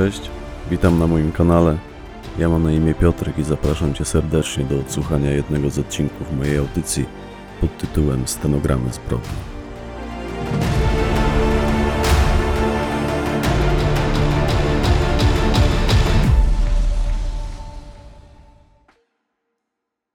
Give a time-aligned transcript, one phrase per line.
[0.00, 0.30] Cześć,
[0.70, 1.78] witam na moim kanale.
[2.38, 6.58] Ja mam na imię Piotrek i zapraszam Cię serdecznie do odsłuchania jednego z odcinków mojej
[6.58, 7.06] audycji
[7.60, 9.28] pod tytułem Stenogramy zbrodni.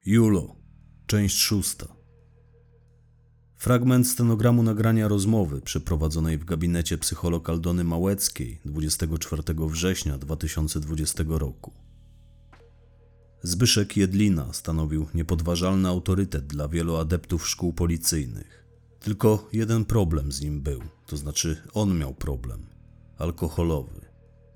[0.05, 0.55] Julo,
[1.07, 1.85] część szósta.
[3.65, 11.73] Fragment stenogramu nagrania rozmowy przeprowadzonej w gabinecie psycholog Aldony Małeckiej 24 września 2020 roku.
[13.43, 18.65] Zbyszek Jedlina stanowił niepodważalny autorytet dla wielu adeptów szkół policyjnych.
[18.99, 22.65] Tylko jeden problem z nim był, to znaczy on miał problem
[23.17, 24.01] alkoholowy,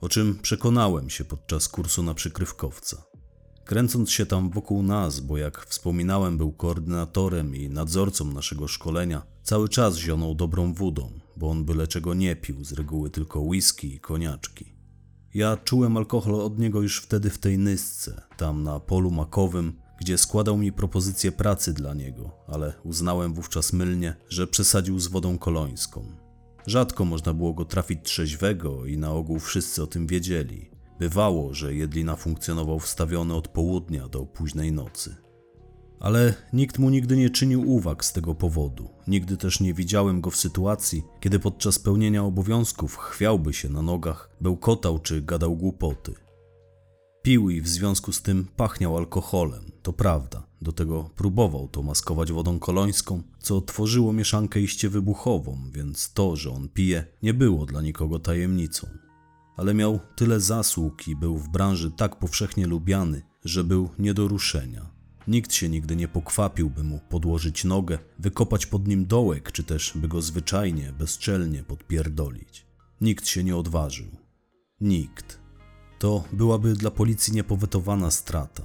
[0.02, 3.09] o czym przekonałem się podczas kursu na przykrywkowca.
[3.70, 9.70] Kręcąc się tam wokół nas, bo jak wspominałem, był koordynatorem i nadzorcą naszego szkolenia, cały
[9.70, 14.00] czas zionął dobrą wódą, bo on byle czego nie pił, z reguły tylko whisky i
[14.00, 14.76] koniaczki.
[15.34, 20.18] Ja czułem alkohol od niego już wtedy w tej nysce, tam na polu makowym, gdzie
[20.18, 26.06] składał mi propozycję pracy dla niego, ale uznałem wówczas mylnie, że przesadził z wodą kolońską.
[26.68, 30.69] Rzadko można było go trafić trzeźwego i na ogół wszyscy o tym wiedzieli.
[31.00, 35.16] Bywało, że Jedlina funkcjonował wstawiony od południa do późnej nocy.
[36.00, 38.90] Ale nikt mu nigdy nie czynił uwag z tego powodu.
[39.08, 44.30] Nigdy też nie widziałem go w sytuacji, kiedy podczas pełnienia obowiązków chwiałby się na nogach,
[44.42, 46.14] bełkotał czy gadał głupoty.
[47.22, 50.48] Pił i w związku z tym pachniał alkoholem, to prawda.
[50.62, 56.52] Do tego próbował to maskować wodą kolońską, co tworzyło mieszankę iście wybuchową, więc to, że
[56.52, 58.88] on pije, nie było dla nikogo tajemnicą
[59.60, 64.28] ale miał tyle zasług i był w branży tak powszechnie lubiany, że był nie do
[64.28, 64.90] ruszenia.
[65.28, 69.92] Nikt się nigdy nie pokwapił, by mu podłożyć nogę, wykopać pod nim dołek, czy też
[69.96, 72.66] by go zwyczajnie, bezczelnie podpierdolić.
[73.02, 74.08] Nikt się nie odważył.
[74.82, 75.40] Nikt.
[76.00, 78.64] To byłaby dla policji niepowetowana strata.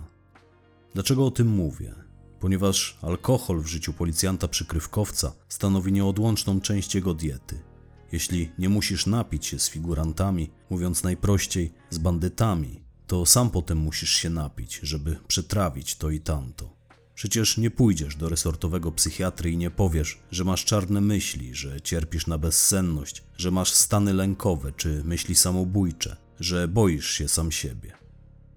[0.94, 1.94] Dlaczego o tym mówię?
[2.40, 7.73] Ponieważ alkohol w życiu policjanta przykrywkowca stanowi nieodłączną część jego diety.
[8.12, 14.10] Jeśli nie musisz napić się z figurantami, mówiąc najprościej, z bandytami, to sam potem musisz
[14.10, 16.74] się napić, żeby przetrawić to i tamto.
[17.14, 22.26] Przecież nie pójdziesz do resortowego psychiatry i nie powiesz, że masz czarne myśli, że cierpisz
[22.26, 27.92] na bezsenność, że masz stany lękowe czy myśli samobójcze, że boisz się sam siebie.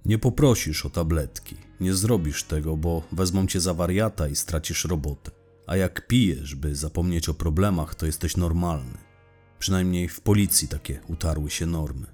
[0.06, 5.32] Nie poprosisz o tabletki, nie zrobisz tego, bo wezmą cię za wariata i stracisz robotę.
[5.68, 9.07] A jak pijesz, by zapomnieć o problemach, to jesteś normalny.
[9.60, 12.06] Przynajmniej w policji takie utarły się normy.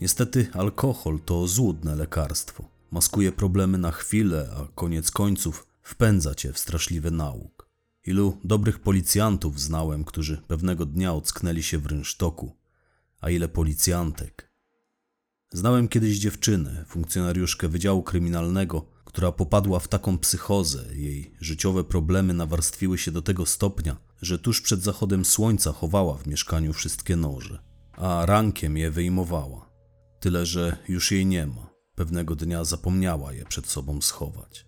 [0.00, 2.68] Niestety alkohol to złudne lekarstwo.
[2.90, 7.68] Maskuje problemy na chwilę, a koniec końców wpędza cię w straszliwy nałóg.
[8.06, 12.56] Ilu dobrych policjantów znałem, którzy pewnego dnia ocknęli się w rynsztoku,
[13.20, 14.50] a ile policjantek.
[15.52, 18.86] Znałem kiedyś dziewczynę, funkcjonariuszkę Wydziału Kryminalnego,
[19.16, 24.60] która popadła w taką psychozę, jej życiowe problemy nawarstwiły się do tego stopnia, że tuż
[24.60, 27.58] przed zachodem słońca chowała w mieszkaniu wszystkie noże,
[27.92, 29.70] a rankiem je wyjmowała.
[30.20, 31.70] Tyle, że już jej nie ma.
[31.94, 34.66] Pewnego dnia zapomniała je przed sobą schować.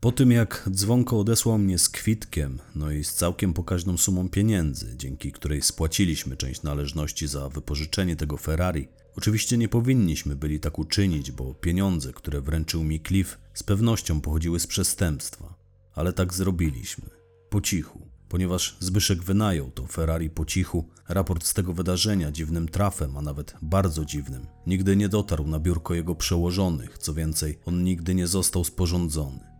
[0.00, 4.96] Po tym jak dzwonko odesłał mnie z kwitkiem, no i z całkiem pokaźną sumą pieniędzy,
[4.96, 11.32] dzięki której spłaciliśmy część należności za wypożyczenie tego Ferrari, oczywiście nie powinniśmy byli tak uczynić,
[11.32, 15.54] bo pieniądze, które wręczył mi Cliff, z pewnością pochodziły z przestępstwa.
[15.94, 17.10] Ale tak zrobiliśmy.
[17.50, 18.08] Po cichu.
[18.28, 23.54] Ponieważ Zbyszek wynajął to Ferrari po cichu, raport z tego wydarzenia dziwnym trafem, a nawet
[23.62, 28.64] bardzo dziwnym, nigdy nie dotarł na biurko jego przełożonych, co więcej, on nigdy nie został
[28.64, 29.54] sporządzony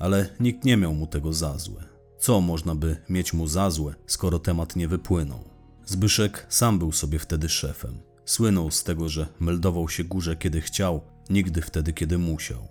[0.00, 1.84] ale nikt nie miał mu tego za złe.
[2.18, 5.44] Co można by mieć mu za złe, skoro temat nie wypłynął?
[5.86, 7.98] Zbyszek sam był sobie wtedy szefem.
[8.30, 11.00] Słynął z tego, że meldował się górze kiedy chciał,
[11.30, 12.68] nigdy wtedy kiedy musiał.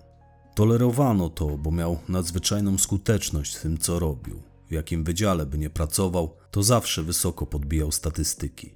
[0.55, 4.41] Tolerowano to, bo miał nadzwyczajną skuteczność w tym, co robił.
[4.67, 8.75] W jakim wydziale by nie pracował, to zawsze wysoko podbijał statystyki.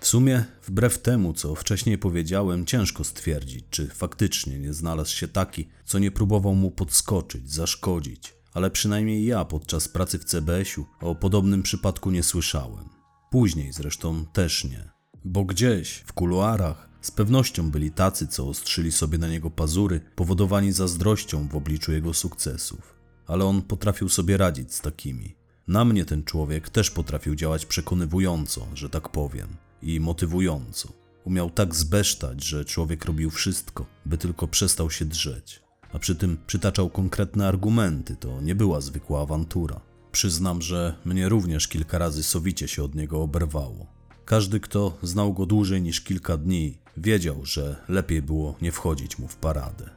[0.00, 5.68] W sumie, wbrew temu, co wcześniej powiedziałem, ciężko stwierdzić, czy faktycznie nie znalazł się taki,
[5.84, 11.62] co nie próbował mu podskoczyć, zaszkodzić, ale przynajmniej ja podczas pracy w CBS-u o podobnym
[11.62, 12.88] przypadku nie słyszałem.
[13.30, 19.18] Później zresztą też nie, bo gdzieś w kuluarach Z pewnością byli tacy, co ostrzyli sobie
[19.18, 22.94] na niego pazury, powodowani zazdrością w obliczu jego sukcesów.
[23.26, 25.34] Ale on potrafił sobie radzić z takimi.
[25.68, 29.48] Na mnie ten człowiek też potrafił działać przekonywująco, że tak powiem,
[29.82, 30.92] i motywująco.
[31.24, 35.62] Umiał tak zbesztać, że człowiek robił wszystko, by tylko przestał się drzeć.
[35.92, 39.80] A przy tym przytaczał konkretne argumenty, to nie była zwykła awantura.
[40.12, 43.99] Przyznam, że mnie również kilka razy sowicie się od niego oberwało.
[44.30, 49.28] Każdy, kto znał go dłużej niż kilka dni, wiedział, że lepiej było nie wchodzić mu
[49.28, 49.90] w paradę.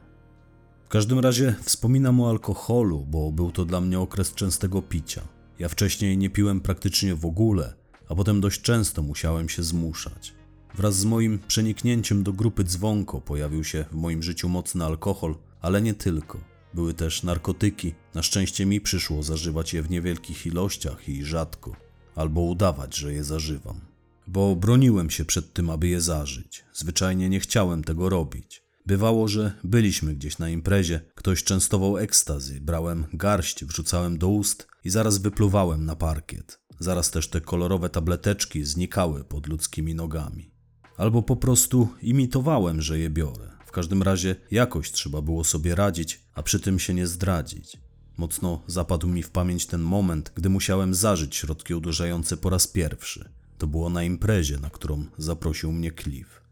[0.84, 5.22] W każdym razie wspominam o alkoholu, bo był to dla mnie okres częstego picia.
[5.58, 7.74] Ja wcześniej nie piłem praktycznie w ogóle,
[8.08, 10.34] a potem dość często musiałem się zmuszać.
[10.74, 15.82] Wraz z moim przeniknięciem do grupy dzwonko pojawił się w moim życiu mocny alkohol, ale
[15.82, 16.38] nie tylko.
[16.74, 17.94] Były też narkotyki.
[18.14, 21.76] Na szczęście mi przyszło zażywać je w niewielkich ilościach i rzadko,
[22.14, 23.93] albo udawać, że je zażywam.
[24.26, 26.64] Bo broniłem się przed tym, aby je zażyć.
[26.72, 28.64] Zwyczajnie nie chciałem tego robić.
[28.86, 34.90] Bywało, że byliśmy gdzieś na imprezie, ktoś częstował ekstazy, brałem garść, wrzucałem do ust i
[34.90, 36.60] zaraz wypluwałem na parkiet.
[36.78, 40.50] Zaraz też te kolorowe tableteczki znikały pod ludzkimi nogami.
[40.96, 43.50] Albo po prostu imitowałem, że je biorę.
[43.66, 47.76] W każdym razie jakoś trzeba było sobie radzić, a przy tym się nie zdradzić.
[48.16, 53.30] Mocno zapadł mi w pamięć ten moment, gdy musiałem zażyć środki uderzające po raz pierwszy.
[53.64, 56.42] To było na imprezie, na którą zaprosił mnie Cliff.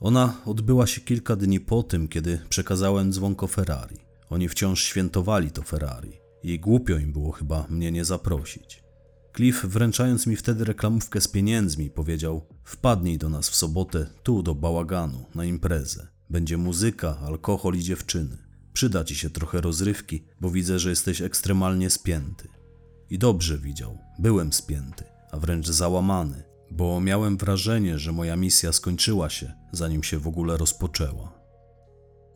[0.00, 3.96] Ona odbyła się kilka dni po tym, kiedy przekazałem dzwonko Ferrari.
[4.30, 8.82] Oni wciąż świętowali to Ferrari i głupio im było chyba mnie nie zaprosić.
[9.36, 14.54] Cliff, wręczając mi wtedy reklamówkę z pieniędzmi, powiedział: Wpadnij do nas w sobotę, tu do
[14.54, 16.08] bałaganu, na imprezę.
[16.30, 18.36] Będzie muzyka, alkohol i dziewczyny.
[18.72, 22.48] Przyda ci się trochę rozrywki, bo widzę, że jesteś ekstremalnie spięty.
[23.10, 29.30] I dobrze widział, byłem spięty, a wręcz załamany, bo miałem wrażenie, że moja misja skończyła
[29.30, 31.32] się, zanim się w ogóle rozpoczęła.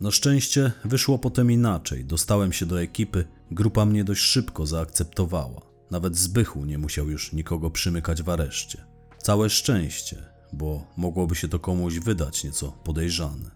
[0.01, 2.05] Na szczęście wyszło potem inaczej.
[2.05, 5.61] Dostałem się do ekipy, grupa mnie dość szybko zaakceptowała.
[5.91, 8.85] Nawet Zbychu nie musiał już nikogo przymykać w areszcie.
[9.19, 10.17] Całe szczęście,
[10.53, 13.51] bo mogłoby się to komuś wydać nieco podejrzane.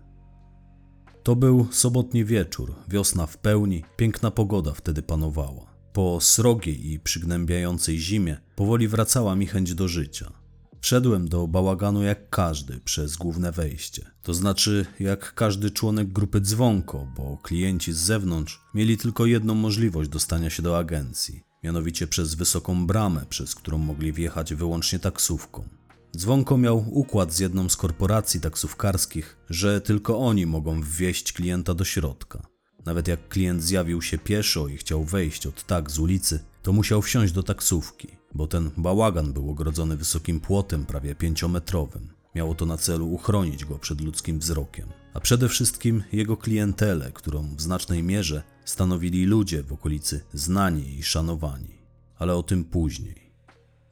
[1.22, 5.71] To był sobotni wieczór, wiosna w pełni, piękna pogoda wtedy panowała.
[5.92, 10.32] Po srogiej i przygnębiającej zimie powoli wracała mi chęć do życia.
[10.80, 14.10] Wszedłem do bałaganu jak każdy przez główne wejście.
[14.22, 20.10] To znaczy, jak każdy członek grupy dzwonko, bo klienci z zewnątrz mieli tylko jedną możliwość
[20.10, 25.68] dostania się do agencji mianowicie przez wysoką bramę, przez którą mogli wjechać wyłącznie taksówką.
[26.16, 31.84] Dzwonko miał układ z jedną z korporacji taksówkarskich, że tylko oni mogą wwieźć klienta do
[31.84, 32.51] środka.
[32.84, 37.02] Nawet jak klient zjawił się pieszo i chciał wejść od tak z ulicy, to musiał
[37.02, 42.08] wsiąść do taksówki, bo ten bałagan był ogrodzony wysokim płotem prawie pięciometrowym.
[42.34, 47.56] Miało to na celu uchronić go przed ludzkim wzrokiem, a przede wszystkim jego klientelę, którą
[47.56, 51.78] w znacznej mierze stanowili ludzie w okolicy znani i szanowani.
[52.18, 53.32] Ale o tym później.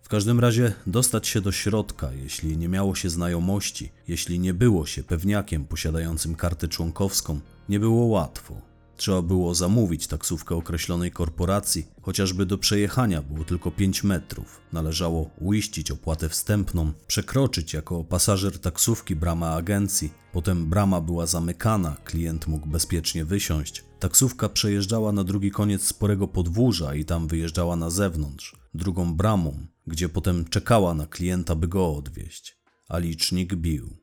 [0.03, 4.87] W każdym razie dostać się do środka, jeśli nie miało się znajomości, jeśli nie było
[4.87, 8.70] się pewniakiem posiadającym kartę członkowską, nie było łatwo.
[9.01, 14.61] Trzeba było zamówić taksówkę określonej korporacji, chociażby do przejechania było tylko 5 metrów.
[14.73, 22.47] Należało uiścić opłatę wstępną, przekroczyć jako pasażer taksówki bramę agencji, potem brama była zamykana, klient
[22.47, 23.85] mógł bezpiecznie wysiąść.
[23.99, 30.09] Taksówka przejeżdżała na drugi koniec sporego podwórza i tam wyjeżdżała na zewnątrz, drugą bramą, gdzie
[30.09, 32.59] potem czekała na klienta, by go odwieźć.
[32.89, 33.97] A licznik bił.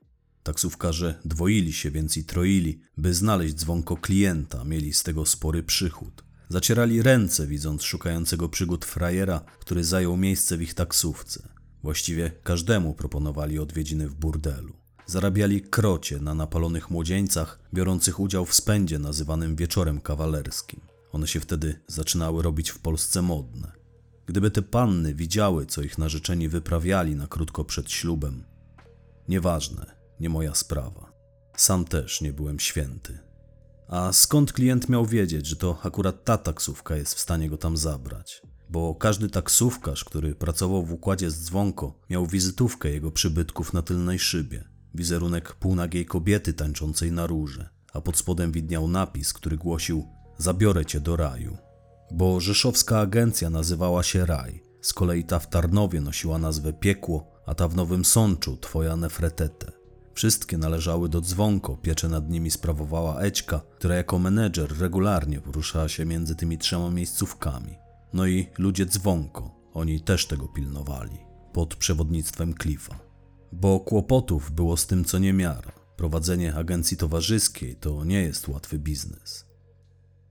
[0.48, 6.24] Taksówkarze dwoili się więc i troili, by znaleźć dzwonko klienta, mieli z tego spory przychód.
[6.50, 11.50] Zacierali ręce, widząc szukającego przygód frajera, który zajął miejsce w ich taksówce.
[11.84, 14.74] Właściwie każdemu proponowali odwiedziny w burdelu.
[15.06, 20.82] Zarabiali krocie na napalonych młodzieńcach, biorących udział w spędzie nazywanym wieczorem kawalerskim.
[21.12, 23.72] One się wtedy zaczynały robić w Polsce modne.
[24.26, 28.44] Gdyby te panny widziały, co ich narzeczeni wyprawiali na krótko przed ślubem,
[29.28, 31.14] nieważne, nie moja sprawa.
[31.58, 33.20] Sam też nie byłem święty.
[33.88, 37.78] A skąd klient miał wiedzieć, że to akurat ta taksówka jest w stanie go tam
[37.78, 38.42] zabrać?
[38.70, 44.20] Bo każdy taksówkarz, który pracował w układzie z dzwonko, miał wizytówkę jego przybytków na tylnej
[44.20, 44.64] szybie.
[44.96, 50.08] Wizerunek półnagiej kobiety tańczącej na róże, a pod spodem widniał napis, który głosił:
[50.38, 51.58] Zabiorę cię do raju.
[52.12, 57.56] Bo rzeszowska agencja nazywała się Raj, z kolei ta w Tarnowie nosiła nazwę Piekło, a
[57.56, 59.77] ta w Nowym Sączu Twoja Nefretete.
[60.18, 66.06] Wszystkie należały do dzwonko, pieczę nad nimi sprawowała Ećka, która jako menedżer regularnie poruszała się
[66.06, 67.76] między tymi trzema miejscówkami.
[68.14, 71.18] No i ludzie dzwonko, oni też tego pilnowali,
[71.54, 73.00] pod przewodnictwem Cliffa.
[73.52, 75.72] Bo kłopotów było z tym co niemiara.
[75.98, 79.46] Prowadzenie agencji towarzyskiej to nie jest łatwy biznes.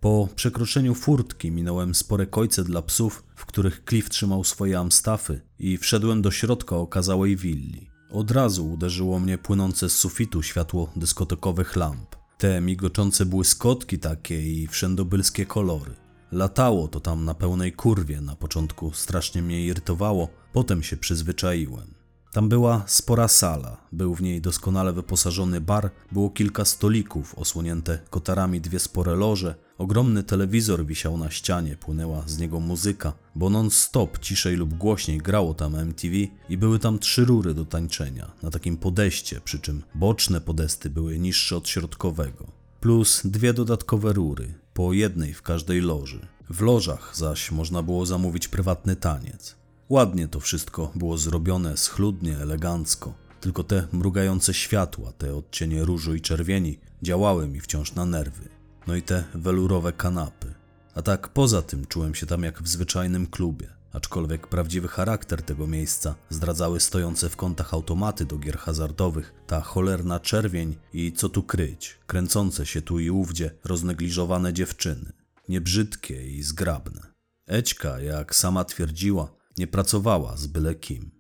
[0.01, 5.79] Po przekroczeniu furtki minąłem spore kojce dla psów, w których Cliff trzymał swoje amstafy i
[5.79, 7.96] wszedłem do środka okazałej willi.
[8.11, 12.17] Od razu uderzyło mnie płynące z sufitu światło dyskotekowych lamp.
[12.39, 15.95] Te migoczące błyskotki takie i wszędobylskie kolory.
[16.33, 21.96] Latało to tam na pełnej kurwie, na początku strasznie mnie irytowało, potem się przyzwyczaiłem.
[22.33, 28.61] Tam była spora sala, był w niej doskonale wyposażony bar, było kilka stolików, osłonięte kotarami
[28.61, 34.57] dwie spore loże, ogromny telewizor wisiał na ścianie, płynęła z niego muzyka, bo non-stop ciszej
[34.57, 36.15] lub głośniej grało tam MTV
[36.49, 41.19] i były tam trzy rury do tańczenia, na takim podeście, przy czym boczne podesty były
[41.19, 42.47] niższe od środkowego,
[42.81, 46.27] plus dwie dodatkowe rury, po jednej w każdej loży.
[46.51, 49.57] W lożach zaś można było zamówić prywatny taniec.
[49.89, 53.15] Ładnie to wszystko było zrobione, schludnie, elegancko.
[53.41, 58.49] Tylko te mrugające światła, te odcienie różu i czerwieni działały mi wciąż na nerwy.
[58.87, 60.55] No i te welurowe kanapy.
[60.95, 63.69] A tak poza tym czułem się tam jak w zwyczajnym klubie.
[63.93, 70.21] Aczkolwiek prawdziwy charakter tego miejsca zdradzały stojące w kątach automaty do gier hazardowych, ta cholerna
[70.21, 75.13] czerwień i co tu kryć, kręcące się tu i ówdzie roznegliżowane dziewczyny.
[75.49, 77.01] Niebrzydkie i zgrabne.
[77.49, 81.11] Ećka, jak sama twierdziła, nie pracowała z byle kim.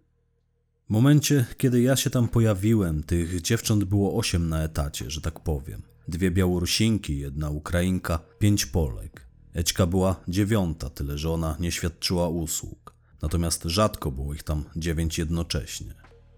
[0.87, 5.40] W momencie, kiedy ja się tam pojawiłem, tych dziewcząt było osiem na etacie, że tak
[5.40, 5.83] powiem.
[6.09, 9.26] Dwie Białorusinki, jedna Ukrainka, pięć Polek.
[9.55, 12.95] Ećka była dziewiąta, tyle że ona nie świadczyła usług.
[13.23, 15.95] Natomiast rzadko było ich tam dziewięć jednocześnie.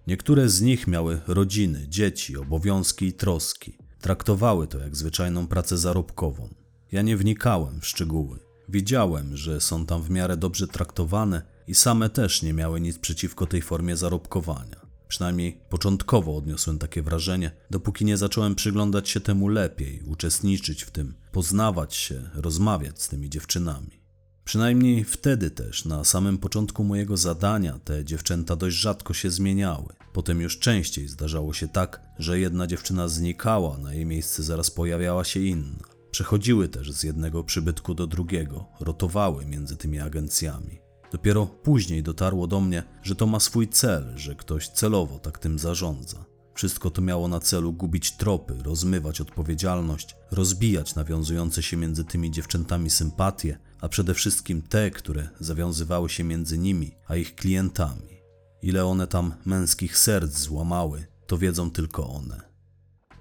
[0.07, 3.79] Niektóre z nich miały rodziny, dzieci, obowiązki i troski.
[4.01, 6.55] Traktowały to jak zwyczajną pracę zarobkową.
[6.93, 8.39] Ja nie wnikałem w szczegóły.
[8.69, 13.47] Widziałem, że są tam w miarę dobrze traktowane i same też nie miały nic przeciwko
[13.47, 14.89] tej formie zarobkowania.
[15.09, 21.15] Przynajmniej początkowo odniosłem takie wrażenie, dopóki nie zacząłem przyglądać się temu lepiej, uczestniczyć w tym,
[21.33, 24.01] poznawać się, rozmawiać z tymi dziewczynami.
[24.45, 29.95] Przynajmniej wtedy też, na samym początku mojego zadania, te dziewczęta dość rzadko się zmieniały.
[30.13, 35.25] Potem już częściej zdarzało się tak, że jedna dziewczyna znikała, na jej miejsce zaraz pojawiała
[35.25, 35.85] się inna.
[36.11, 40.88] Przechodziły też z jednego przybytku do drugiego, rotowały między tymi agencjami.
[41.13, 45.59] Dopiero później dotarło do mnie, że to ma swój cel, że ktoś celowo tak tym
[45.59, 46.25] zarządza.
[46.55, 52.91] Wszystko to miało na celu gubić tropy, rozmywać odpowiedzialność, rozbijać nawiązujące się między tymi dziewczętami
[52.91, 58.19] sympatie, a przede wszystkim te, które zawiązywały się między nimi a ich klientami.
[58.63, 62.41] Ile one tam męskich serc złamały, to wiedzą tylko one.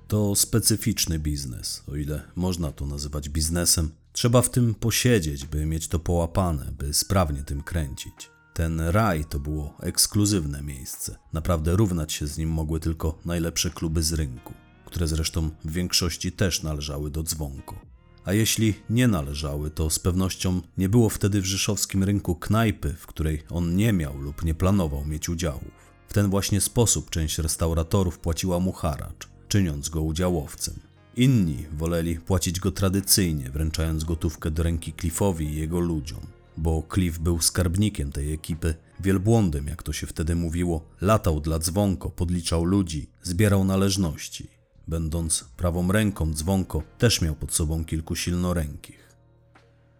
[0.07, 3.91] To specyficzny biznes, o ile można to nazywać biznesem.
[4.17, 8.13] Trzeba w tym posiedzieć, by mieć to połapane, by sprawnie tym kręcić.
[8.53, 11.17] Ten raj to było ekskluzywne miejsce.
[11.33, 14.53] Naprawdę równać się z nim mogły tylko najlepsze kluby z rynku,
[14.85, 17.79] które zresztą w większości też należały do dzwonko.
[18.25, 23.07] A jeśli nie należały, to z pewnością nie było wtedy w rzeszowskim rynku knajpy, w
[23.07, 25.93] której on nie miał lub nie planował mieć udziałów.
[26.07, 30.86] W ten właśnie sposób część restauratorów płaciła mu haracz, czyniąc go udziałowcem.
[31.17, 36.19] Inni woleli płacić go tradycyjnie, wręczając gotówkę do ręki Cliffowi i jego ludziom,
[36.57, 42.09] bo Cliff był skarbnikiem tej ekipy, wielbłądem, jak to się wtedy mówiło, latał dla dzwonko,
[42.09, 44.47] podliczał ludzi, zbierał należności.
[44.87, 49.15] Będąc prawą ręką dzwonko, też miał pod sobą kilku silnorękich.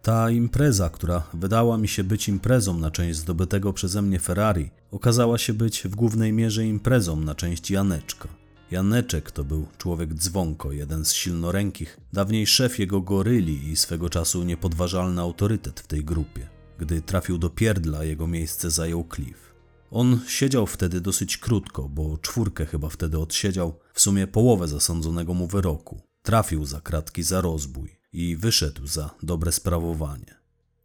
[0.02, 5.38] Ta impreza, która wydała mi się być imprezą na część zdobytego przeze mnie Ferrari, okazała
[5.38, 8.37] się być w głównej mierze imprezą na część Janeczka.
[8.70, 14.42] Janeczek to był człowiek dzwonko, jeden z silnorękich, dawniej szef jego goryli i swego czasu
[14.42, 16.48] niepodważalny autorytet w tej grupie.
[16.78, 19.54] Gdy trafił do pierdla, jego miejsce zajął Cliff.
[19.90, 25.46] On siedział wtedy dosyć krótko, bo czwórkę chyba wtedy odsiedział, w sumie połowę zasądzonego mu
[25.46, 26.00] wyroku.
[26.22, 30.37] Trafił za kratki za rozbój i wyszedł za dobre sprawowanie.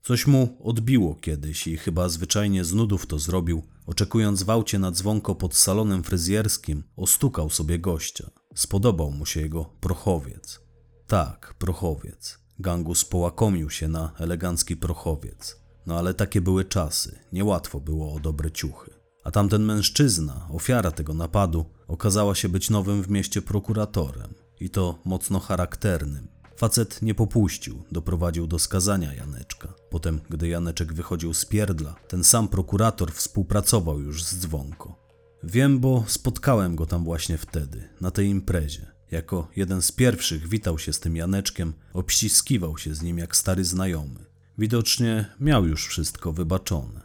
[0.06, 4.92] Coś mu odbiło kiedyś i chyba zwyczajnie z nudów to zrobił, oczekując w aucie na
[4.92, 8.30] dzwonko pod salonem fryzjerskim, ostukał sobie gościa.
[8.56, 10.60] Spodobał mu się jego prochowiec.
[11.08, 12.40] Tak, prochowiec.
[12.60, 15.64] Gangus połakomił się na elegancki prochowiec.
[15.86, 18.92] No ale takie były czasy, niełatwo było o dobre ciuchy.
[19.24, 24.34] A tamten mężczyzna, ofiara tego napadu, okazała się być nowym w mieście prokuratorem.
[24.60, 26.33] I to mocno charakternym.
[26.58, 29.74] Facet nie popuścił, doprowadził do skazania Janeczka.
[29.90, 35.04] Potem, gdy Janeczek wychodził z pierdla, ten sam prokurator współpracował już z dzwonko.
[35.44, 38.92] Wiem, bo spotkałem go tam właśnie wtedy, na tej imprezie.
[39.12, 43.66] Jako jeden z pierwszych witał się z tym Janeczkiem, obściskiwał się z nim jak stary
[43.66, 44.26] znajomy.
[44.58, 47.02] Widocznie miał już wszystko wybaczone.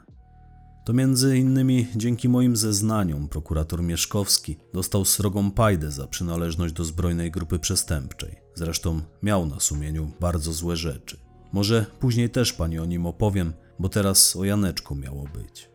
[0.84, 7.30] to między innymi dzięki moim zeznaniom prokurator Mieszkowski dostał srogą pajdę za przynależność do zbrojnej
[7.30, 8.47] grupy przestępczej.
[8.58, 11.16] Zresztą miał na sumieniu bardzo złe rzeczy.
[11.52, 15.70] Może później też pani o nim opowiem, bo teraz o Janeczku miało być.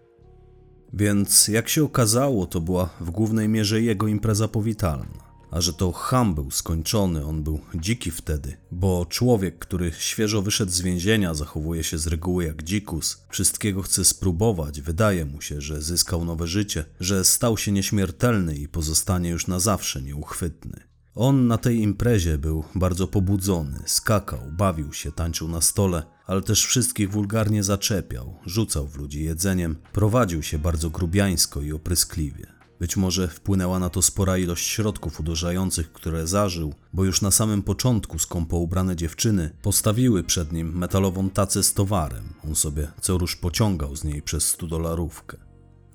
[0.94, 5.34] Więc jak się okazało, to była w głównej mierze jego impreza powitalna.
[5.52, 10.72] A że to ham był skończony, on był dziki wtedy, bo człowiek, który świeżo wyszedł
[10.72, 15.82] z więzienia, zachowuje się z reguły jak dzikus, wszystkiego chce spróbować, wydaje mu się, że
[15.82, 20.93] zyskał nowe życie, że stał się nieśmiertelny i pozostanie już na zawsze nieuchwytny.
[21.15, 26.65] On na tej imprezie był bardzo pobudzony, skakał, bawił się, tańczył na stole, ale też
[26.65, 32.53] wszystkich wulgarnie zaczepiał, rzucał w ludzi jedzeniem, prowadził się bardzo grubiańsko i opryskliwie.
[32.79, 37.63] Być może wpłynęła na to spora ilość środków uderzających, które zażył, bo już na samym
[37.63, 42.34] początku skąpo ubrane dziewczyny postawiły przed nim metalową tacę z towarem.
[42.48, 45.38] On sobie co rusz pociągał z niej przez 100 dolarówkę.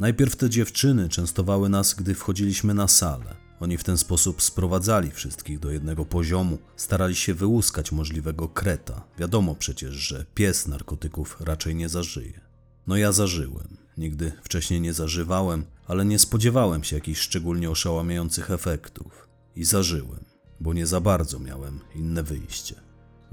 [0.01, 3.48] Najpierw te dziewczyny częstowały nas, gdy wchodziliśmy na salę.
[3.61, 9.05] Oni w ten sposób sprowadzali wszystkich do jednego poziomu, starali się wyłuskać możliwego kreta.
[9.19, 12.41] Wiadomo przecież, że pies narkotyków raczej nie zażyje.
[12.87, 13.77] No ja zażyłem.
[13.97, 19.29] Nigdy wcześniej nie zażywałem, ale nie spodziewałem się jakichś szczególnie oszałamiających efektów.
[19.57, 20.25] I zażyłem,
[20.61, 22.75] bo nie za bardzo miałem inne wyjście.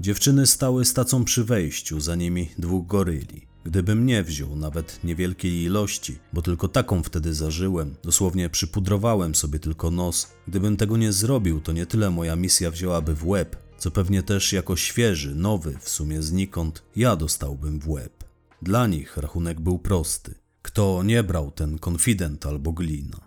[0.00, 3.46] Dziewczyny stały stacą przy wejściu, za nimi dwóch goryli.
[3.66, 9.90] Gdybym nie wziął nawet niewielkiej ilości, bo tylko taką wtedy zażyłem, dosłownie przypudrowałem sobie tylko
[9.90, 14.22] nos, gdybym tego nie zrobił, to nie tyle moja misja wzięłaby w łeb, co pewnie
[14.22, 18.24] też jako świeży, nowy, w sumie znikąd, ja dostałbym w łeb.
[18.62, 20.34] Dla nich rachunek był prosty.
[20.62, 23.20] Kto nie brał, ten konfident albo glina.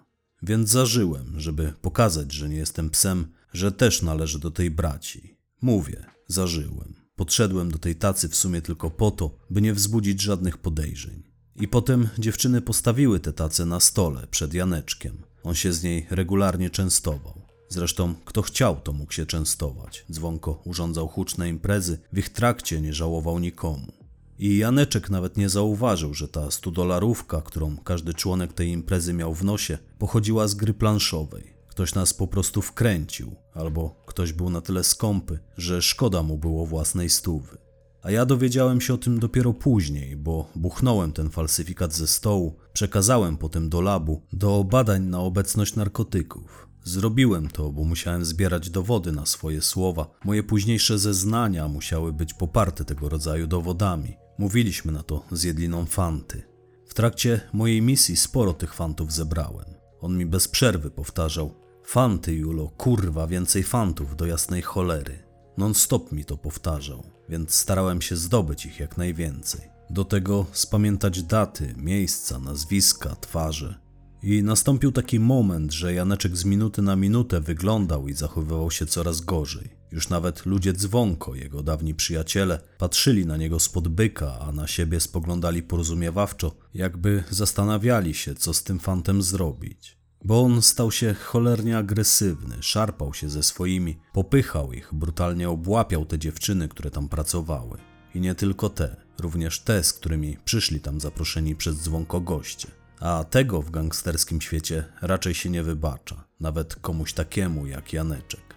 [0.43, 5.38] Więc zażyłem, żeby pokazać, że nie jestem psem, że też należę do tej braci.
[5.62, 6.98] Mówię, zażyłem.
[7.19, 11.23] Podszedłem do tej tacy w sumie tylko po to, by nie wzbudzić żadnych podejrzeń.
[11.55, 15.23] I potem dziewczyny postawiły tę tacę na stole przed Janeczkiem.
[15.43, 17.41] On się z niej regularnie częstował.
[17.69, 20.05] Zresztą, kto chciał, to mógł się częstować.
[20.11, 23.93] Dzwonko urządzał huczne imprezy, w ich trakcie nie żałował nikomu.
[24.38, 29.43] I Janeczek nawet nie zauważył, że ta studolarówka, którą każdy członek tej imprezy miał w
[29.43, 31.53] nosie, pochodziła z gry planszowej.
[31.67, 36.65] Ktoś nas po prostu wkręcił, albo ktoś był na tyle skąpy, że szkoda mu było
[36.65, 37.58] własnej stówy.
[38.01, 43.38] A ja dowiedziałem się o tym dopiero później, bo buchnąłem ten falsyfikat ze stołu, przekazałem
[43.38, 46.67] potem do labu, do badań na obecność narkotyków.
[46.84, 50.10] Zrobiłem to, bo musiałem zbierać dowody na swoje słowa.
[50.25, 54.17] Moje późniejsze zeznania musiały być poparte tego rodzaju dowodami.
[54.38, 56.43] Mówiliśmy na to z Jedliną Fanty.
[56.88, 59.65] W trakcie mojej misji sporo tych fantów zebrałem.
[60.01, 65.19] On mi bez przerwy powtarzał: Fanty, Julo, kurwa, więcej fantów do jasnej cholery.
[65.58, 69.62] Non-stop mi to powtarzał, więc starałem się zdobyć ich jak najwięcej.
[69.89, 73.80] Do tego spamiętać daty, miejsca, nazwiska, twarze.
[74.23, 79.21] I nastąpił taki moment, że Janeczek z minuty na minutę wyglądał i zachowywał się coraz
[79.21, 79.69] gorzej.
[79.91, 84.99] Już nawet ludzie dzwonko, jego dawni przyjaciele, patrzyli na niego spod byka, a na siebie
[84.99, 89.98] spoglądali porozumiewawczo, jakby zastanawiali się, co z tym fantem zrobić.
[90.23, 96.19] Bo on stał się cholernie agresywny, szarpał się ze swoimi, popychał ich, brutalnie obłapiał te
[96.19, 97.77] dziewczyny, które tam pracowały.
[98.15, 102.67] I nie tylko te, również te, z którymi przyszli tam zaproszeni przez dzwonko goście.
[102.99, 108.55] A tego w gangsterskim świecie raczej się nie wybacza, nawet komuś takiemu jak Janeczek.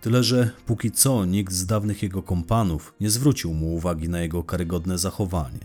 [0.00, 4.44] Tyle, że póki co nikt z dawnych jego kompanów nie zwrócił mu uwagi na jego
[4.44, 5.60] karygodne zachowanie.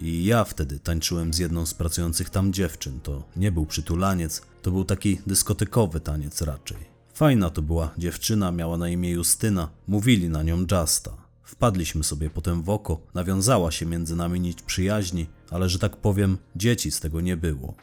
[0.00, 3.00] I ja wtedy tańczyłem z jedną z pracujących tam dziewczyn.
[3.00, 6.78] To nie był przytulaniec, to był taki dyskotekowy taniec raczej.
[7.14, 11.10] Fajna to była dziewczyna, miała na imię Justyna, mówili na nią Justa.
[11.42, 16.38] Wpadliśmy sobie potem w oko, nawiązała się między nami nić przyjaźni, ale że tak powiem,
[16.56, 17.74] dzieci z tego nie było.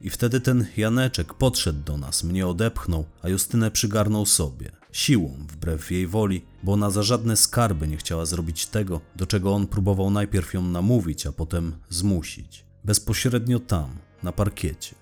[0.00, 4.81] I wtedy ten Janeczek podszedł do nas, mnie odepchnął, a Justynę przygarnął sobie.
[4.92, 9.54] Siłą, wbrew jej woli, bo ona za żadne skarby nie chciała zrobić tego, do czego
[9.54, 12.64] on próbował najpierw ją namówić, a potem zmusić.
[12.84, 14.94] Bezpośrednio tam, na parkiecie.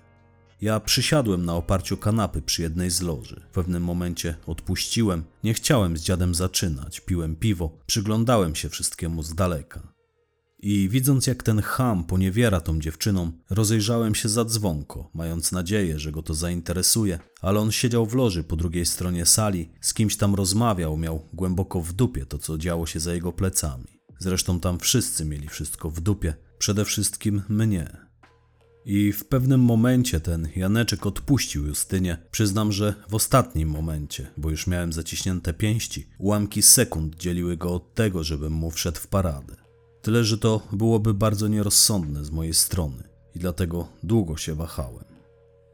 [0.61, 3.41] Ja przysiadłem na oparciu kanapy przy jednej z loży.
[3.49, 9.35] W pewnym momencie odpuściłem, nie chciałem z dziadem zaczynać, piłem piwo, przyglądałem się wszystkiemu z
[9.35, 9.90] daleka.
[10.61, 16.11] I widząc jak ten ham poniewiera tą dziewczyną, rozejrzałem się za dzwonko, mając nadzieję, że
[16.11, 20.35] go to zainteresuje, ale on siedział w loży po drugiej stronie sali, z kimś tam
[20.35, 24.01] rozmawiał, miał głęboko w dupie to, co działo się za jego plecami.
[24.19, 27.97] Zresztą tam wszyscy mieli wszystko w dupie, przede wszystkim mnie.
[28.85, 32.17] I w pewnym momencie ten Janeczek odpuścił Justynie.
[32.31, 36.07] Przyznam, że w ostatnim momencie, bo już miałem zaciśnięte pięści.
[36.17, 39.60] Ułamki sekund dzieliły go od tego, żebym mu wszedł w paradę.
[40.01, 43.03] Tyle, że to byłoby bardzo nierozsądne z mojej strony.
[43.35, 45.05] i dlatego długo się wahałem.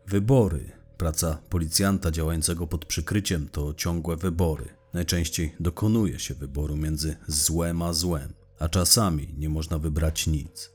[0.07, 4.65] Wybory, praca policjanta działającego pod przykryciem to ciągłe wybory.
[4.93, 10.71] Najczęściej dokonuje się wyboru między złem a złem, a czasami nie można wybrać nic.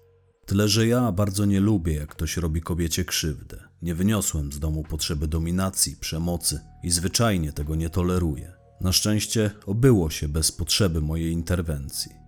[0.47, 3.63] Tyle, że ja bardzo nie lubię, jak ktoś robi kobiecie krzywdę.
[3.83, 8.53] Nie wyniosłem z domu potrzeby dominacji, przemocy i zwyczajnie tego nie toleruję.
[8.81, 12.22] Na szczęście obyło się bez potrzeby mojej interwencji.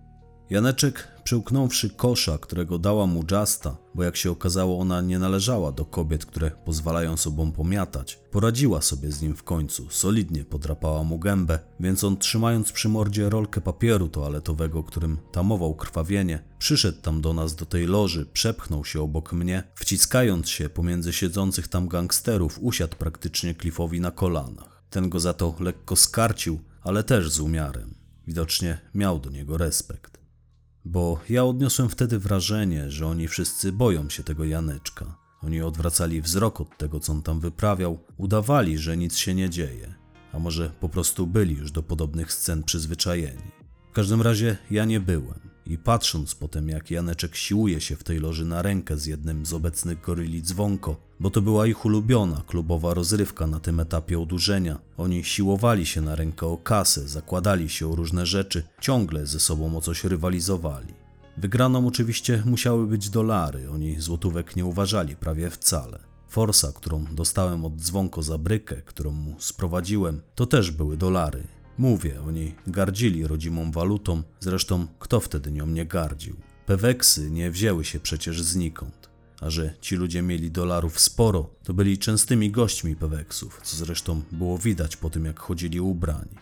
[0.49, 5.85] Janeczek, przełknąwszy kosza, którego dała mu Justa, bo jak się okazało, ona nie należała do
[5.85, 11.59] kobiet, które pozwalają sobą pomiatać, poradziła sobie z nim w końcu, solidnie podrapała mu gębę,
[11.79, 17.55] więc on, trzymając przy mordzie rolkę papieru toaletowego, którym tamował krwawienie, przyszedł tam do nas
[17.55, 23.55] do tej loży, przepchnął się obok mnie, wciskając się pomiędzy siedzących tam gangsterów, usiadł praktycznie
[23.55, 24.83] Cliffowi na kolanach.
[24.89, 27.95] Ten go za to lekko skarcił, ale też z umiarem.
[28.27, 30.24] Widocznie miał do niego respekt
[30.85, 35.17] bo ja odniosłem wtedy wrażenie, że oni wszyscy boją się tego Janeczka.
[35.43, 39.93] Oni odwracali wzrok od tego, co on tam wyprawiał, udawali, że nic się nie dzieje,
[40.33, 43.51] a może po prostu byli już do podobnych scen przyzwyczajeni.
[43.91, 48.19] W każdym razie ja nie byłem i patrząc potem, jak Janeczek siłuje się w tej
[48.19, 52.93] loży na rękę z jednym z obecnych goryli dzwonko, bo to była ich ulubiona klubowa
[52.93, 54.79] rozrywka na tym etapie odurzenia.
[54.97, 59.77] Oni siłowali się na rękę o kasę, zakładali się o różne rzeczy, ciągle ze sobą
[59.77, 60.93] o coś rywalizowali.
[61.37, 65.99] Wygraną oczywiście musiały być dolary, oni złotówek nie uważali prawie wcale.
[66.29, 71.43] Forsa, którą dostałem od dzwonko za brykę, którą mu sprowadziłem, to też były dolary.
[71.77, 76.35] Mówię, oni gardzili rodzimą walutą, zresztą kto wtedy nią nie gardził?
[76.65, 79.09] Peweksy nie wzięły się przecież znikąd.
[79.41, 84.57] A że ci ludzie mieli dolarów sporo, to byli częstymi gośćmi peweksów, co zresztą było
[84.57, 86.35] widać po tym, jak chodzili ubrani.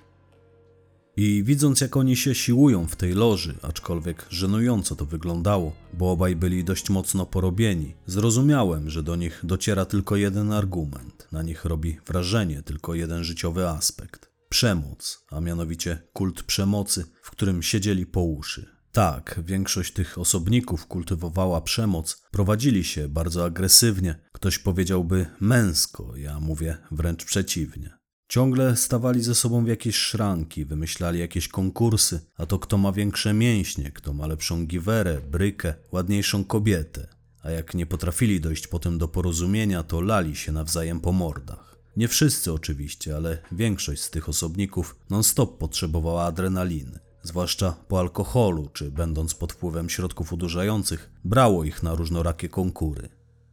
[1.18, 6.36] I widząc, jak oni się siłują w tej loży, aczkolwiek żenująco to wyglądało, bo obaj
[6.36, 11.98] byli dość mocno porobieni, zrozumiałem, że do nich dociera tylko jeden argument, na nich robi
[12.08, 18.76] wrażenie tylko jeden życiowy aspekt przemoc, a mianowicie kult przemocy, w którym siedzieli po uszy.
[18.92, 26.78] Tak, większość tych osobników kultywowała przemoc, prowadzili się bardzo agresywnie, ktoś powiedziałby męsko, ja mówię
[26.92, 27.98] wręcz przeciwnie.
[28.30, 33.34] Ciągle stawali ze sobą w jakieś szranki, wymyślali jakieś konkursy, a to kto ma większe
[33.34, 37.08] mięśnie, kto ma lepszą giwerę, brykę, ładniejszą kobietę.
[37.44, 41.73] A jak nie potrafili dojść potem do porozumienia, to lali się nawzajem po mordach.
[41.98, 47.00] Nie wszyscy oczywiście, ale większość z tych osobników non-stop potrzebowała adrenaliny.
[47.24, 53.10] Zwłaszcza po alkoholu, czy będąc pod wpływem środków udurzających, brało ich na różnorakie konkury.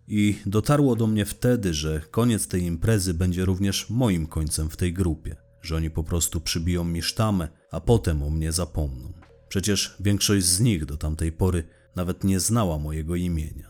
[0.08, 4.92] I dotarło do mnie wtedy, że koniec tej imprezy będzie również moim końcem w tej
[4.92, 9.12] grupie, że oni po prostu przybiją mi sztamę, a potem o mnie zapomną.
[9.48, 11.64] Przecież większość z nich do tamtej pory
[11.96, 13.69] nawet nie znała mojego imienia.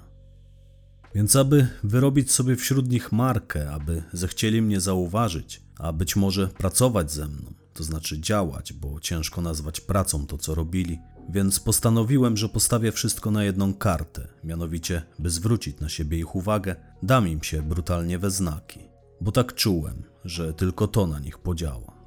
[1.15, 7.13] Więc aby wyrobić sobie wśród nich markę, aby zechcieli mnie zauważyć, a być może pracować
[7.13, 12.49] ze mną, to znaczy działać, bo ciężko nazwać pracą to, co robili, więc postanowiłem, że
[12.49, 17.63] postawię wszystko na jedną kartę, mianowicie, by zwrócić na siebie ich uwagę, dam im się
[17.63, 18.81] brutalnie we znaki,
[19.21, 22.00] bo tak czułem, że tylko to na nich podziała.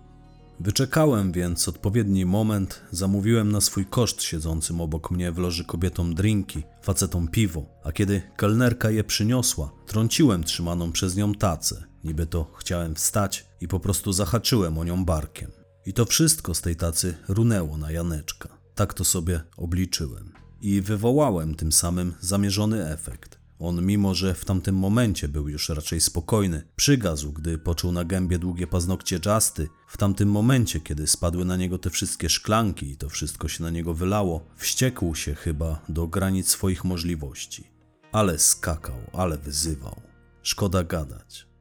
[0.60, 6.64] Wyczekałem więc odpowiedni moment, zamówiłem na swój koszt siedzącym obok mnie w loży kobietom drinki,
[6.82, 11.84] facetom piwo, a kiedy kelnerka je przyniosła, trąciłem trzymaną przez nią tacę.
[12.04, 15.52] Niby to chciałem wstać i po prostu zahaczyłem o nią barkiem.
[15.86, 18.50] I to wszystko z tej tacy runęło na Janeczka.
[18.76, 20.34] Tak to sobie obliczyłem.
[20.62, 23.43] I wywołałem tym samym zamierzony efekt.
[23.60, 28.40] On, mimo że w tamtym momencie był już raczej spokojny, przygazł, gdy poczuł na gębie
[28.40, 29.68] długie paznokcie Justy.
[29.88, 33.70] W tamtym momencie, kiedy spadły na niego te wszystkie szklanki i to wszystko się na
[33.70, 37.68] niego wylało, wściekł się chyba do granic swoich możliwości.
[38.12, 40.02] Ale skakał, ale wyzywał.
[40.44, 41.53] Szkoda gadać.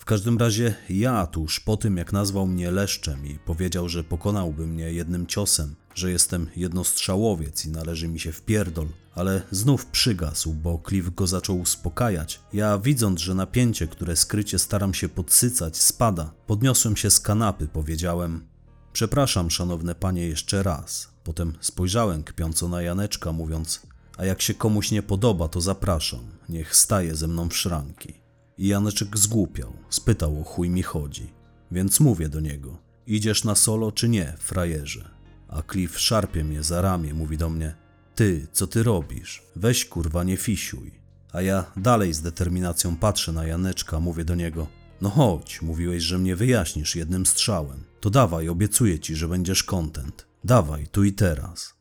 [0.00, 4.66] W każdym razie ja tuż po tym, jak nazwał mnie leszczem i powiedział, że pokonałby
[4.66, 10.54] mnie jednym ciosem, że jestem jednostrzałowiec i należy mi się w pierdol, ale znów przygasł,
[10.54, 12.40] bo Cliff go zaczął uspokajać.
[12.52, 18.46] Ja widząc, że napięcie, które skrycie staram się podsycać, spada, podniosłem się z kanapy, powiedziałem
[18.92, 21.08] Przepraszam, szanowne panie, jeszcze raz.
[21.24, 23.80] Potem spojrzałem kpiąco na Janeczka, mówiąc
[24.16, 28.19] a jak się komuś nie podoba, to zapraszam, niech staje ze mną w szranki.
[28.60, 31.32] I Janeczek zgłupiał, spytał o chuj mi chodzi.
[31.70, 35.10] Więc mówię do niego, idziesz na solo czy nie, frajerze?
[35.48, 37.74] A Cliff szarpie mnie za ramię, mówi do mnie,
[38.14, 39.42] ty, co ty robisz?
[39.56, 40.92] Weź kurwa, nie fisiuj.
[41.32, 44.66] A ja dalej z determinacją patrzę na Janeczka, mówię do niego,
[45.00, 47.84] no chodź, mówiłeś, że mnie wyjaśnisz jednym strzałem.
[48.00, 50.26] To dawaj, obiecuję ci, że będziesz kontent.
[50.44, 51.74] Dawaj, tu i teraz.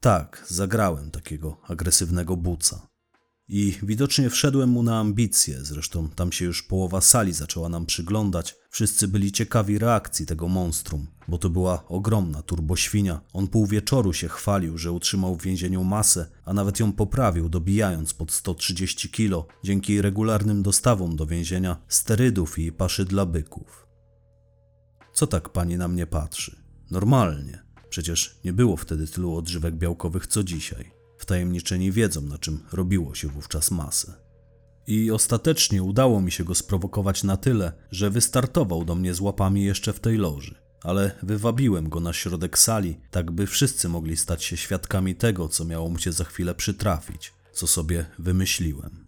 [0.00, 2.87] Tak, zagrałem takiego agresywnego buca.
[3.48, 8.56] I widocznie wszedłem mu na ambicje, zresztą tam się już połowa sali zaczęła nam przyglądać.
[8.70, 13.20] Wszyscy byli ciekawi reakcji tego monstrum, bo to była ogromna turboświnia.
[13.32, 18.14] On pół wieczoru się chwalił, że utrzymał w więzieniu masę, a nawet ją poprawił, dobijając
[18.14, 23.86] pod 130 kilo dzięki regularnym dostawom do więzienia sterydów i paszy dla byków.
[25.12, 26.56] Co tak pani na mnie patrzy?
[26.90, 27.62] Normalnie.
[27.88, 30.97] Przecież nie było wtedy tylu odżywek białkowych co dzisiaj.
[31.28, 34.14] Wtajemniczeni wiedzą, na czym robiło się wówczas masę.
[34.86, 39.64] I ostatecznie udało mi się go sprowokować na tyle, że wystartował do mnie z łapami
[39.64, 40.54] jeszcze w tej loży.
[40.82, 45.64] Ale wywabiłem go na środek sali, tak by wszyscy mogli stać się świadkami tego, co
[45.64, 49.06] miało mu się za chwilę przytrafić, co sobie wymyśliłem.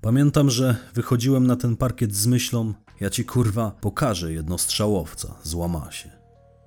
[0.00, 6.15] Pamiętam, że wychodziłem na ten parkiet z myślą: Ja ci kurwa pokażę jednostrzałowca, złama się.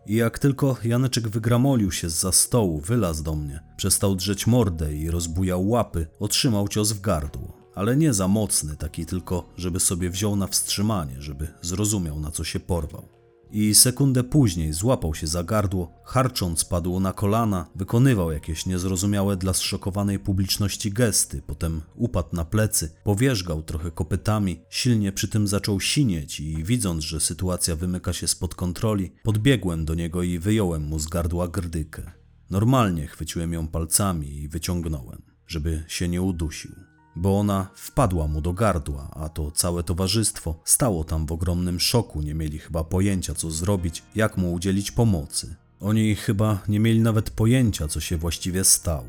[0.10, 4.96] I jak tylko Janeczek wygramolił się z za stołu, wylazł do mnie, przestał drzeć mordę
[4.96, 7.58] i rozbujał łapy, otrzymał cios w gardło.
[7.76, 12.44] Ale nie za mocny, taki tylko, żeby sobie wziął na wstrzymanie, żeby zrozumiał na co
[12.44, 13.19] się porwał
[13.52, 19.54] i sekundę później złapał się za gardło, harcząc padł na kolana, wykonywał jakieś niezrozumiałe dla
[19.54, 26.40] zszokowanej publiczności gesty, potem upadł na plecy, powierzgał trochę kopytami, silnie przy tym zaczął sinieć
[26.40, 31.08] i widząc, że sytuacja wymyka się spod kontroli, podbiegłem do niego i wyjąłem mu z
[31.08, 32.12] gardła grdykę.
[32.50, 36.89] Normalnie chwyciłem ją palcami i wyciągnąłem, żeby się nie udusił
[37.20, 42.22] bo ona wpadła mu do gardła, a to całe towarzystwo stało tam w ogromnym szoku,
[42.22, 45.56] nie mieli chyba pojęcia, co zrobić, jak mu udzielić pomocy.
[45.80, 49.08] Oni chyba nie mieli nawet pojęcia, co się właściwie stało.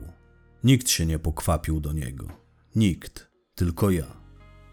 [0.65, 2.27] Nikt się nie pokwapił do niego.
[2.77, 4.07] Nikt, tylko ja.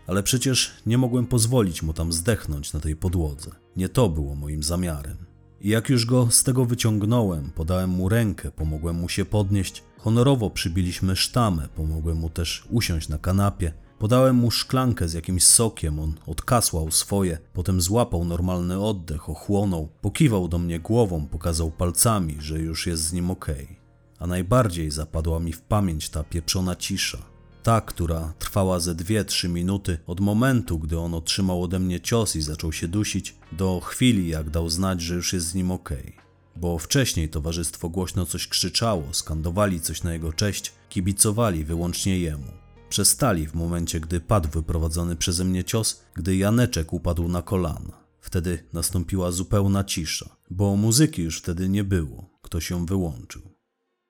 [0.07, 3.51] Ale przecież nie mogłem pozwolić mu tam zdechnąć na tej podłodze.
[3.75, 5.17] Nie to było moim zamiarem.
[5.61, 10.49] I jak już go z tego wyciągnąłem, podałem mu rękę, pomogłem mu się podnieść, honorowo
[10.49, 16.13] przybiliśmy sztamę, pomogłem mu też usiąść na kanapie, podałem mu szklankę z jakimś sokiem, on
[16.27, 22.87] odkasłał swoje, potem złapał normalny oddech, ochłonął, pokiwał do mnie głową, pokazał palcami, że już
[22.87, 23.63] jest z nim okej.
[23.65, 23.75] Okay.
[24.19, 29.97] A najbardziej zapadła mi w pamięć ta pieprzona cisza ta, która trwała ze 2-3 minuty
[30.07, 34.49] od momentu, gdy on otrzymał ode mnie cios i zaczął się dusić, do chwili, jak
[34.49, 35.89] dał znać, że już jest z nim ok.
[36.59, 42.51] Bo wcześniej towarzystwo głośno coś krzyczało, skandowali coś na jego cześć, kibicowali wyłącznie jemu.
[42.89, 48.07] Przestali w momencie, gdy padł wyprowadzony przeze mnie cios, gdy Janeczek upadł na kolana.
[48.21, 53.41] Wtedy nastąpiła zupełna cisza, bo muzyki już wtedy nie było, ktoś ją wyłączył.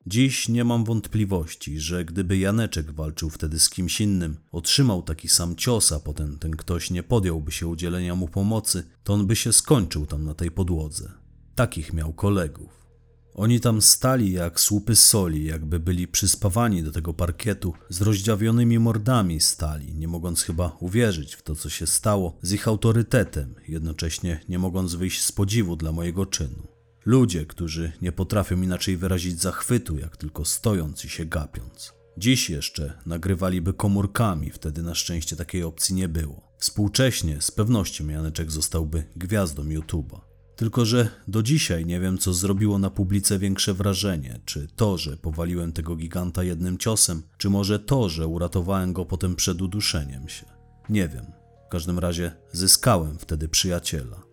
[0.05, 5.55] Dziś nie mam wątpliwości, że gdyby Janeczek walczył wtedy z kimś innym, otrzymał taki sam
[5.55, 9.53] cios, a potem ten ktoś nie podjąłby się udzielenia mu pomocy, to on by się
[9.53, 11.26] skończył tam na tej podłodze.
[11.57, 12.87] Takich miał kolegów.
[13.33, 19.39] Oni tam stali jak słupy soli, jakby byli przyspawani do tego parkietu, z rozdziawionymi mordami
[19.39, 24.59] stali, nie mogąc chyba uwierzyć w to, co się stało, z ich autorytetem, jednocześnie nie
[24.59, 26.67] mogąc wyjść z podziwu dla mojego czynu.
[27.05, 31.93] Ludzie, którzy nie potrafią inaczej wyrazić zachwytu, jak tylko stojąc i się gapiąc.
[32.17, 36.41] Dziś jeszcze nagrywaliby komórkami, wtedy na szczęście takiej opcji nie było.
[36.57, 40.36] Współcześnie z pewnością Janeczek zostałby gwiazdą YouTube'a.
[40.57, 44.39] Tylko, że do dzisiaj nie wiem, co zrobiło na publice większe wrażenie.
[44.45, 49.35] Czy to, że powaliłem tego giganta jednym ciosem, czy może to, że uratowałem go potem
[49.35, 50.45] przed uduszeniem się.
[50.89, 51.25] Nie wiem.
[51.67, 54.23] W każdym razie zyskałem wtedy przyjaciela.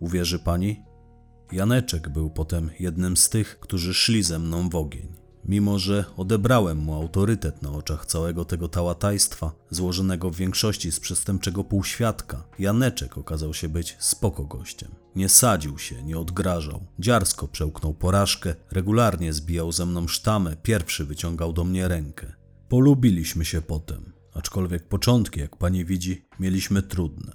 [0.00, 0.82] Uwierzy pani?
[1.52, 5.19] Janeczek był potem jednym z tych, którzy szli ze mną w ogień.
[5.44, 11.64] Mimo, że odebrałem mu autorytet na oczach całego tego tałatajstwa, złożonego w większości z przestępczego
[11.64, 14.90] półświadka, Janeczek okazał się być spoko gościem.
[15.16, 21.52] Nie sadził się, nie odgrażał, dziarsko przełknął porażkę, regularnie zbijał ze mną sztamę, pierwszy wyciągał
[21.52, 22.32] do mnie rękę.
[22.68, 27.32] Polubiliśmy się potem, aczkolwiek początki, jak pani widzi, mieliśmy trudne.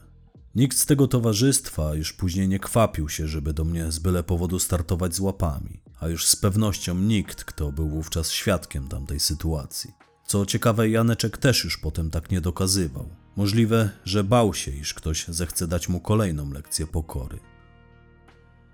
[0.55, 4.59] Nikt z tego towarzystwa już później nie kwapił się, żeby do mnie z byle powodu
[4.59, 9.93] startować z łapami, a już z pewnością nikt, kto był wówczas świadkiem tamtej sytuacji.
[10.27, 13.09] Co ciekawe, Janeczek też już potem tak nie dokazywał.
[13.35, 17.39] Możliwe, że bał się, iż ktoś zechce dać mu kolejną lekcję pokory.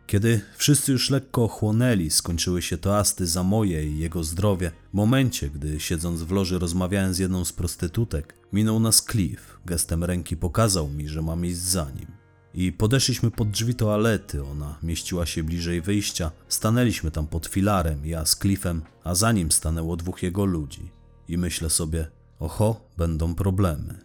[0.07, 4.71] Kiedy wszyscy już lekko ochłonęli, skończyły się toasty za moje i jego zdrowie.
[4.91, 9.59] W momencie, gdy siedząc w loży rozmawiałem z jedną z prostytutek, minął nas Cliff.
[9.65, 12.20] Gestem ręki pokazał mi, że mam iść za nim.
[12.53, 16.31] I podeszliśmy pod drzwi toalety, ona mieściła się bliżej wyjścia.
[16.47, 20.89] Stanęliśmy tam pod filarem, ja z Cliffem, a za nim stanęło dwóch jego ludzi.
[21.27, 22.07] I myślę sobie,
[22.39, 23.97] oho, będą problemy.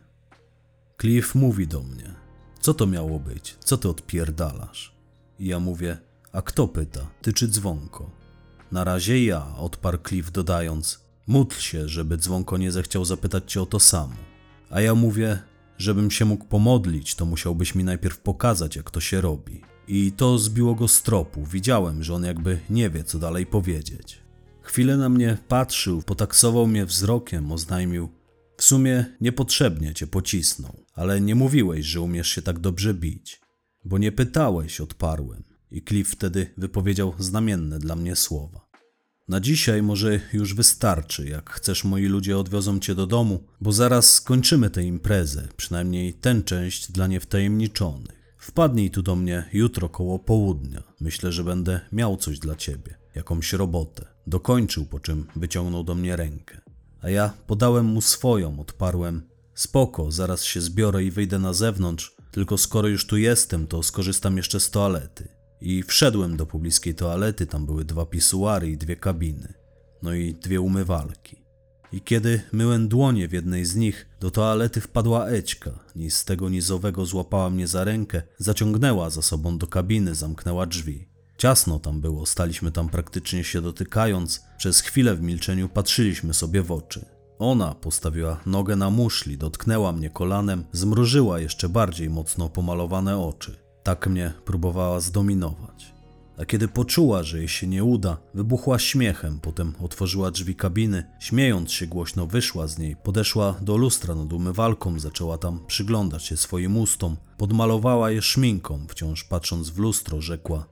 [1.01, 2.15] Cliff mówi do mnie,
[2.61, 4.95] co to miało być, co ty odpierdalasz?
[5.39, 5.99] I ja mówię,
[6.33, 8.11] a kto pyta, ty czy dzwonko?
[8.73, 13.67] Na razie ja, odparł Cliff dodając, Módl się, żeby dzwonko nie zechciał zapytać cię o
[13.67, 14.15] to samo.
[14.71, 15.39] A ja mówię,
[15.79, 19.61] żebym się mógł pomodlić, to musiałbyś mi najpierw pokazać, jak to się robi.
[19.89, 21.45] I to zbiło go z tropu.
[21.45, 24.19] Widziałem, że on jakby nie wie, co dalej powiedzieć.
[24.63, 28.09] Chwilę na mnie patrzył, potaksował mnie wzrokiem, oznajmił:
[28.57, 33.41] W sumie niepotrzebnie cię pocisnął, ale nie mówiłeś, że umiesz się tak dobrze bić.
[33.85, 35.45] Bo nie pytałeś, odparłem.
[35.71, 38.66] I Cliff wtedy wypowiedział znamienne dla mnie słowa.
[39.29, 41.29] Na dzisiaj może już wystarczy.
[41.29, 46.43] Jak chcesz, moi ludzie odwiozą cię do domu, bo zaraz skończymy tę imprezę, przynajmniej tę
[46.43, 48.37] część dla niewtajemniczonych.
[48.39, 50.83] Wpadnij tu do mnie jutro koło południa.
[51.01, 54.07] Myślę, że będę miał coś dla ciebie, jakąś robotę.
[54.27, 56.61] Dokończył, po czym wyciągnął do mnie rękę.
[57.03, 59.23] A ja podałem mu swoją, odparłem:
[59.55, 64.37] Spoko, zaraz się zbiorę i wyjdę na zewnątrz, tylko skoro już tu jestem, to skorzystam
[64.37, 65.36] jeszcze z toalety.
[65.61, 69.55] I wszedłem do pobliskiej toalety, tam były dwa pisuary i dwie kabiny,
[70.03, 71.47] no i dwie umywalki.
[71.93, 75.71] I kiedy myłem dłonie w jednej z nich, do toalety wpadła Ećka.
[75.97, 81.09] Ni z tego nizowego złapała mnie za rękę, zaciągnęła za sobą do kabiny, zamknęła drzwi.
[81.39, 84.45] Ciasno tam było, staliśmy tam praktycznie się dotykając.
[84.59, 87.05] Przez chwilę w milczeniu patrzyliśmy sobie w oczy.
[87.39, 93.66] Ona postawiła nogę na muszli, dotknęła mnie kolanem, zmrużyła jeszcze bardziej mocno pomalowane oczy.
[93.87, 95.95] Tak mnie próbowała zdominować.
[96.39, 101.73] A kiedy poczuła, że jej się nie uda, wybuchła śmiechem, potem otworzyła drzwi kabiny, śmiejąc
[101.73, 106.77] się głośno wyszła z niej, podeszła do lustra nad umywalką, zaczęła tam przyglądać się swoim
[106.77, 110.67] ustom, podmalowała je szminką, wciąż patrząc w lustro, rzekła: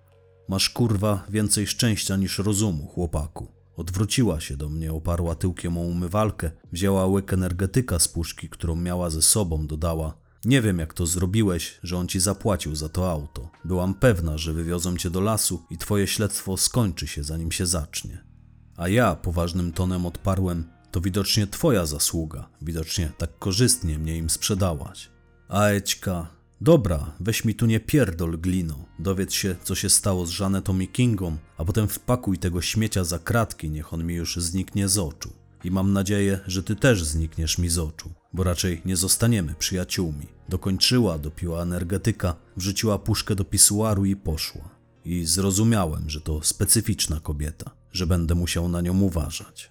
[0.49, 3.49] Masz kurwa więcej szczęścia niż rozumu, chłopaku.
[3.77, 9.11] Odwróciła się do mnie, oparła tyłkiem o umywalkę, wzięła łyk energetyka z puszki, którą miała
[9.11, 13.51] ze sobą, dodała: Nie wiem, jak to zrobiłeś, że on ci zapłacił za to auto.
[13.65, 18.25] Byłam pewna, że wywiozą cię do lasu i twoje śledztwo skończy się, zanim się zacznie.
[18.77, 25.11] A ja poważnym tonem odparłem: To widocznie twoja zasługa, widocznie tak korzystnie mnie im sprzedałaś.
[25.49, 28.85] A Ećka, Dobra, weź mi tu nie pierdol, glino.
[28.99, 33.19] Dowiedz się, co się stało z Janetą i Kingą, a potem wpakuj tego śmiecia za
[33.19, 35.44] kratki, niech on mi już zniknie z oczu.
[35.65, 40.27] I mam nadzieję, że ty też znikniesz mi z oczu, bo raczej nie zostaniemy przyjaciółmi.
[40.49, 44.69] Dokończyła, dopiła energetyka, wrzuciła puszkę do pisuaru i poszła.
[45.05, 49.71] I zrozumiałem, że to specyficzna kobieta, że będę musiał na nią uważać.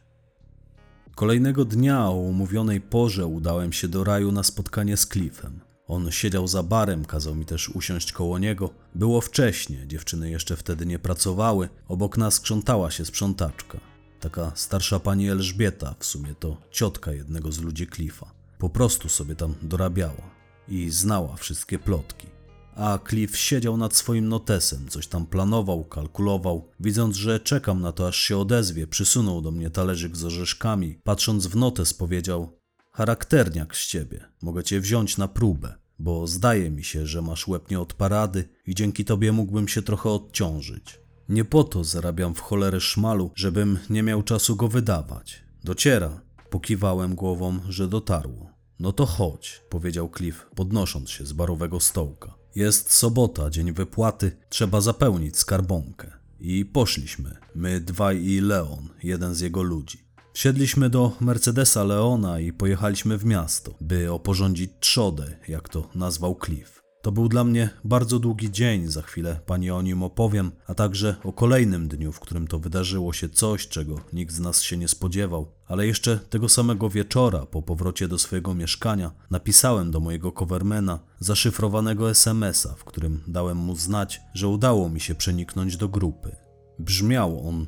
[1.15, 5.59] Kolejnego dnia o umówionej porze udałem się do raju na spotkanie z Cliffem.
[5.87, 8.69] On siedział za barem, kazał mi też usiąść koło niego.
[8.95, 11.69] Było wcześnie, dziewczyny jeszcze wtedy nie pracowały.
[11.87, 13.92] Obok nas krzątała się sprzątaczka.
[14.23, 18.33] Taka starsza pani Elżbieta, w sumie to ciotka jednego z ludzi Cliffa.
[18.57, 20.29] Po prostu sobie tam dorabiała
[20.67, 22.27] i znała wszystkie plotki.
[22.75, 26.69] A Cliff siedział nad swoim notesem, coś tam planował, kalkulował.
[26.79, 30.99] Widząc, że czekam na to, aż się odezwie, przysunął do mnie talerzyk z orzeszkami.
[31.03, 32.59] Patrząc w notes, powiedział:
[32.91, 37.71] Charakterniak z ciebie, mogę cię wziąć na próbę, bo zdaje mi się, że masz łeb
[37.71, 41.02] nie od parady i dzięki tobie mógłbym się trochę odciążyć.
[41.29, 45.43] Nie po to zarabiam w cholerę szmalu, żebym nie miał czasu go wydawać.
[45.63, 46.21] Dociera.
[46.49, 48.49] Pokiwałem głową, że dotarło.
[48.79, 52.35] No to chodź, powiedział Cliff, podnosząc się z barowego stołka.
[52.55, 56.11] Jest sobota, dzień wypłaty, trzeba zapełnić skarbonkę.
[56.39, 60.05] I poszliśmy, my dwaj i Leon, jeden z jego ludzi.
[60.33, 66.82] Wsiedliśmy do Mercedesa Leona i pojechaliśmy w miasto, by oporządzić trzodę, jak to nazwał Cliff.
[67.03, 71.15] To był dla mnie bardzo długi dzień, za chwilę pani o nim opowiem, a także
[71.23, 74.87] o kolejnym dniu, w którym to wydarzyło się coś, czego nikt z nas się nie
[74.87, 75.51] spodziewał.
[75.67, 82.09] Ale jeszcze tego samego wieczora, po powrocie do swojego mieszkania, napisałem do mojego covermana zaszyfrowanego
[82.09, 86.35] SMS-a, w którym dałem mu znać, że udało mi się przeniknąć do grupy.
[86.79, 87.67] Brzmiał on: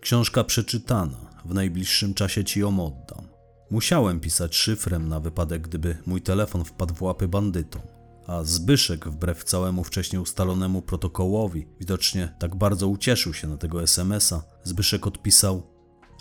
[0.00, 3.28] Książka przeczytana, w najbliższym czasie ci ją oddam.
[3.70, 7.93] Musiałem pisać szyfrem na wypadek, gdyby mój telefon wpadł w łapy bandytom.
[8.26, 14.42] A Zbyszek, wbrew całemu wcześniej ustalonemu protokołowi, widocznie tak bardzo ucieszył się na tego SMS-a,
[14.62, 15.62] Zbyszek odpisał: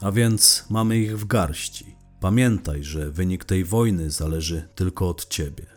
[0.02, 1.96] A więc mamy ich w garści.
[2.20, 5.73] Pamiętaj, że wynik tej wojny zależy tylko od ciebie.